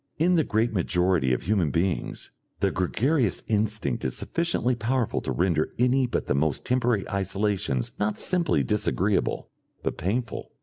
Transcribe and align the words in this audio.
In 0.17 0.33
the 0.33 0.43
great 0.43 0.73
majority 0.73 1.31
of 1.31 1.43
human 1.43 1.69
beings, 1.69 2.31
the 2.59 2.71
gregarious 2.71 3.43
instinct 3.47 4.03
is 4.03 4.17
sufficiently 4.17 4.73
powerful 4.73 5.21
to 5.21 5.31
render 5.31 5.73
any 5.77 6.07
but 6.07 6.25
the 6.25 6.33
most 6.33 6.65
temporary 6.65 7.07
isolations 7.07 7.91
not 7.99 8.19
simply 8.19 8.63
disagreeable, 8.63 9.51
but 9.83 9.99
painful. 9.99 10.53